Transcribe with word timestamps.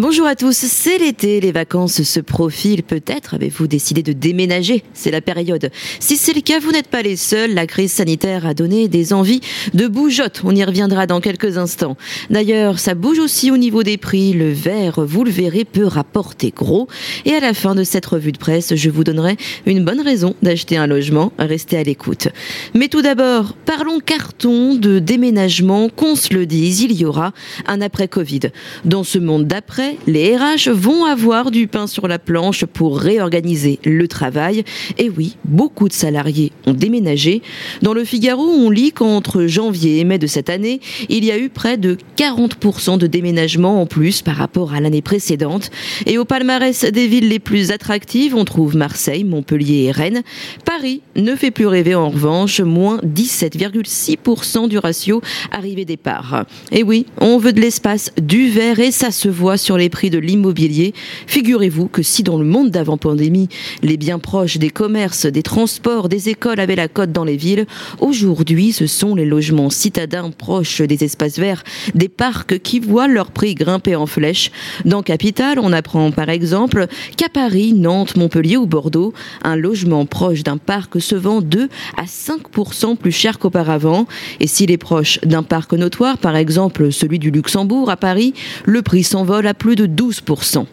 Bonjour 0.00 0.26
à 0.26 0.34
tous, 0.34 0.56
c'est 0.56 0.96
l'été, 0.96 1.42
les 1.42 1.52
vacances 1.52 2.02
se 2.02 2.20
profilent. 2.20 2.82
Peut-être 2.82 3.34
avez-vous 3.34 3.66
décidé 3.66 4.02
de 4.02 4.14
déménager, 4.14 4.82
c'est 4.94 5.10
la 5.10 5.20
période. 5.20 5.70
Si 5.98 6.16
c'est 6.16 6.32
le 6.32 6.40
cas, 6.40 6.58
vous 6.58 6.72
n'êtes 6.72 6.88
pas 6.88 7.02
les 7.02 7.16
seuls. 7.16 7.52
La 7.52 7.66
crise 7.66 7.92
sanitaire 7.92 8.46
a 8.46 8.54
donné 8.54 8.88
des 8.88 9.12
envies 9.12 9.42
de 9.74 9.88
bougeotte. 9.88 10.40
On 10.42 10.56
y 10.56 10.64
reviendra 10.64 11.06
dans 11.06 11.20
quelques 11.20 11.58
instants. 11.58 11.98
D'ailleurs, 12.30 12.78
ça 12.78 12.94
bouge 12.94 13.18
aussi 13.18 13.50
au 13.50 13.58
niveau 13.58 13.82
des 13.82 13.98
prix. 13.98 14.32
Le 14.32 14.50
verre, 14.50 15.04
vous 15.04 15.22
le 15.22 15.30
verrez, 15.30 15.66
peut 15.66 15.84
rapporter 15.84 16.50
gros. 16.50 16.88
Et 17.26 17.34
à 17.34 17.40
la 17.40 17.52
fin 17.52 17.74
de 17.74 17.84
cette 17.84 18.06
revue 18.06 18.32
de 18.32 18.38
presse, 18.38 18.74
je 18.74 18.88
vous 18.88 19.04
donnerai 19.04 19.36
une 19.66 19.84
bonne 19.84 20.00
raison 20.00 20.34
d'acheter 20.40 20.78
un 20.78 20.86
logement. 20.86 21.30
Restez 21.38 21.76
à 21.76 21.82
l'écoute. 21.82 22.28
Mais 22.72 22.88
tout 22.88 23.02
d'abord, 23.02 23.52
parlons 23.66 24.00
carton 24.00 24.76
de 24.76 24.98
déménagement. 24.98 25.90
Qu'on 25.90 26.16
se 26.16 26.32
le 26.32 26.46
dise, 26.46 26.80
il 26.80 26.98
y 26.98 27.04
aura 27.04 27.34
un 27.66 27.82
après-Covid. 27.82 28.40
Dans 28.86 29.04
ce 29.04 29.18
monde 29.18 29.46
d'après, 29.46 29.89
les 30.06 30.36
RH 30.36 30.70
vont 30.70 31.04
avoir 31.04 31.50
du 31.50 31.66
pain 31.66 31.86
sur 31.86 32.08
la 32.08 32.18
planche 32.18 32.64
pour 32.64 32.98
réorganiser 32.98 33.78
le 33.84 34.08
travail. 34.08 34.64
Et 34.98 35.10
oui, 35.10 35.36
beaucoup 35.44 35.88
de 35.88 35.92
salariés 35.92 36.52
ont 36.66 36.72
déménagé. 36.72 37.42
Dans 37.82 37.94
le 37.94 38.04
Figaro, 38.04 38.42
on 38.42 38.70
lit 38.70 38.92
qu'entre 38.92 39.46
janvier 39.46 39.98
et 39.98 40.04
mai 40.04 40.18
de 40.18 40.26
cette 40.26 40.50
année, 40.50 40.80
il 41.08 41.24
y 41.24 41.30
a 41.30 41.38
eu 41.38 41.48
près 41.48 41.76
de 41.76 41.96
40% 42.16 42.98
de 42.98 43.06
déménagements 43.06 43.80
en 43.80 43.86
plus 43.86 44.22
par 44.22 44.36
rapport 44.36 44.74
à 44.74 44.80
l'année 44.80 45.02
précédente. 45.02 45.70
Et 46.06 46.18
au 46.18 46.24
palmarès 46.24 46.84
des 46.84 47.06
villes 47.06 47.28
les 47.28 47.38
plus 47.38 47.70
attractives, 47.70 48.34
on 48.34 48.44
trouve 48.44 48.76
Marseille, 48.76 49.24
Montpellier 49.24 49.84
et 49.84 49.90
Rennes. 49.90 50.22
Paris 50.64 51.02
ne 51.16 51.34
fait 51.36 51.50
plus 51.50 51.66
rêver 51.66 51.94
en 51.94 52.10
revanche, 52.10 52.60
moins 52.60 52.98
17,6% 52.98 54.68
du 54.68 54.78
ratio 54.78 55.20
arrivée-départ. 55.50 56.44
Et 56.72 56.82
oui, 56.82 57.06
on 57.20 57.38
veut 57.38 57.52
de 57.52 57.60
l'espace, 57.60 58.12
du 58.20 58.48
verre 58.48 58.80
et 58.80 58.90
ça 58.90 59.10
se 59.10 59.28
voit 59.28 59.56
sur 59.56 59.76
les 59.80 59.88
prix 59.90 60.10
de 60.10 60.18
l'immobilier. 60.18 60.94
Figurez-vous 61.26 61.88
que 61.88 62.02
si 62.02 62.22
dans 62.22 62.38
le 62.38 62.44
monde 62.44 62.70
d'avant-pandémie, 62.70 63.48
les 63.82 63.96
biens 63.96 64.20
proches 64.20 64.58
des 64.58 64.70
commerces, 64.70 65.26
des 65.26 65.42
transports, 65.42 66.08
des 66.08 66.28
écoles 66.28 66.60
avaient 66.60 66.76
la 66.76 66.88
cote 66.88 67.12
dans 67.12 67.24
les 67.24 67.36
villes, 67.36 67.66
aujourd'hui 67.98 68.72
ce 68.72 68.86
sont 68.86 69.14
les 69.14 69.24
logements 69.24 69.70
citadins 69.70 70.30
proches 70.30 70.80
des 70.82 71.02
espaces 71.04 71.38
verts, 71.38 71.64
des 71.94 72.08
parcs 72.08 72.58
qui 72.60 72.80
voient 72.80 73.08
leur 73.08 73.32
prix 73.32 73.54
grimper 73.54 73.96
en 73.96 74.06
flèche. 74.06 74.50
Dans 74.84 75.02
Capitale, 75.02 75.58
on 75.58 75.72
apprend 75.72 76.12
par 76.12 76.28
exemple 76.28 76.86
qu'à 77.16 77.28
Paris, 77.28 77.72
Nantes, 77.72 78.16
Montpellier 78.16 78.56
ou 78.56 78.66
Bordeaux, 78.66 79.12
un 79.42 79.56
logement 79.56 80.06
proche 80.06 80.42
d'un 80.42 80.58
parc 80.58 81.00
se 81.00 81.14
vend 81.14 81.40
2 81.40 81.68
à 81.96 82.04
5% 82.04 82.96
plus 82.96 83.12
cher 83.12 83.38
qu'auparavant. 83.38 84.06
Et 84.40 84.46
s'il 84.46 84.70
est 84.70 84.78
proche 84.78 85.20
d'un 85.22 85.42
parc 85.42 85.72
notoire, 85.72 86.18
par 86.18 86.36
exemple 86.36 86.92
celui 86.92 87.18
du 87.18 87.30
Luxembourg 87.30 87.90
à 87.90 87.96
Paris, 87.96 88.34
le 88.64 88.82
prix 88.82 89.02
s'envole 89.02 89.46
à 89.46 89.54
plus 89.60 89.76
de 89.76 89.86
12%. 89.86 90.64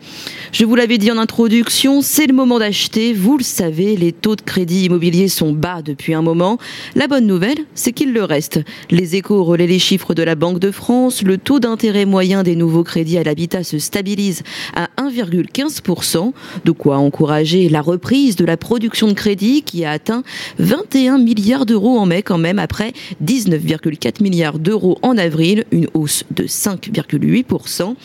Je 0.53 0.63
vous 0.63 0.75
l'avais 0.75 0.97
dit 0.97 1.11
en 1.11 1.17
introduction, 1.17 2.01
c'est 2.01 2.25
le 2.25 2.33
moment 2.33 2.57
d'acheter. 2.57 3.11
Vous 3.11 3.37
le 3.37 3.43
savez, 3.43 3.97
les 3.97 4.13
taux 4.13 4.37
de 4.37 4.41
crédit 4.41 4.85
immobilier 4.85 5.27
sont 5.27 5.51
bas 5.51 5.81
depuis 5.81 6.13
un 6.13 6.21
moment. 6.21 6.57
La 6.95 7.07
bonne 7.07 7.27
nouvelle, 7.27 7.57
c'est 7.75 7.91
qu'il 7.91 8.13
le 8.13 8.23
reste. 8.23 8.61
Les 8.89 9.17
échos 9.17 9.43
relaient 9.43 9.67
les 9.67 9.77
chiffres 9.77 10.13
de 10.13 10.23
la 10.23 10.35
Banque 10.35 10.59
de 10.59 10.71
France. 10.71 11.21
Le 11.21 11.37
taux 11.37 11.59
d'intérêt 11.59 12.05
moyen 12.05 12.43
des 12.43 12.55
nouveaux 12.55 12.85
crédits 12.85 13.17
à 13.17 13.23
l'habitat 13.23 13.65
se 13.65 13.77
stabilise 13.77 14.43
à 14.73 14.87
1,15%. 14.97 16.31
De 16.63 16.71
quoi 16.71 16.97
encourager 16.97 17.67
la 17.67 17.81
reprise 17.81 18.37
de 18.37 18.45
la 18.45 18.55
production 18.55 19.07
de 19.07 19.13
crédit 19.13 19.63
qui 19.63 19.83
a 19.83 19.91
atteint 19.91 20.23
21 20.59 21.17
milliards 21.17 21.65
d'euros 21.65 21.99
en 21.99 22.05
mai 22.05 22.23
quand 22.23 22.37
même 22.37 22.57
après 22.57 22.93
19,4 23.21 24.23
milliards 24.23 24.59
d'euros 24.59 24.97
en 25.01 25.17
avril, 25.17 25.65
une 25.71 25.89
hausse 25.93 26.23
de 26.31 26.45
5,8%. 26.45 27.95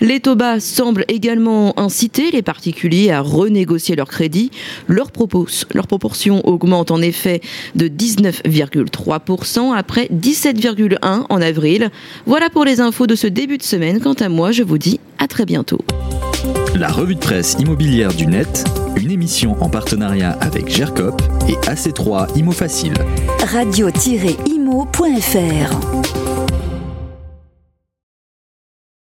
Les 0.00 0.20
taux 0.20 0.27
bas 0.34 0.60
semblent 0.60 1.04
également 1.08 1.78
inciter 1.78 2.30
les 2.30 2.42
particuliers 2.42 3.10
à 3.10 3.20
renégocier 3.20 3.96
leur 3.96 4.08
crédit. 4.08 4.50
Leur, 4.88 5.10
leur 5.74 5.86
proportion 5.86 6.46
augmente 6.46 6.90
en 6.90 7.00
effet 7.00 7.40
de 7.74 7.88
19,3% 7.88 9.74
après 9.74 10.08
17,1% 10.12 11.26
en 11.28 11.42
avril. 11.42 11.90
Voilà 12.26 12.50
pour 12.50 12.64
les 12.64 12.80
infos 12.80 13.06
de 13.06 13.14
ce 13.14 13.26
début 13.26 13.58
de 13.58 13.62
semaine. 13.62 14.00
Quant 14.00 14.14
à 14.14 14.28
moi, 14.28 14.52
je 14.52 14.62
vous 14.62 14.78
dis 14.78 15.00
à 15.18 15.26
très 15.26 15.44
bientôt. 15.44 15.80
La 16.74 16.88
revue 16.88 17.14
de 17.14 17.20
presse 17.20 17.56
immobilière 17.58 18.12
du 18.14 18.26
net, 18.26 18.64
une 18.96 19.10
émission 19.10 19.56
en 19.60 19.68
partenariat 19.68 20.38
avec 20.40 20.68
GERCOP 20.68 21.20
et 21.48 21.54
AC3 21.68 22.36
Imo 22.36 22.52
Facile. 22.52 22.94
Radio-imo.fr 23.52 24.58